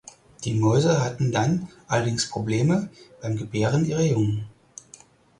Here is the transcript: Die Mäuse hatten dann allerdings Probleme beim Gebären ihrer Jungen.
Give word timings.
Die 0.45 0.55
Mäuse 0.55 1.03
hatten 1.03 1.31
dann 1.31 1.67
allerdings 1.87 2.27
Probleme 2.27 2.89
beim 3.21 3.35
Gebären 3.35 3.85
ihrer 3.85 4.01
Jungen. 4.01 4.47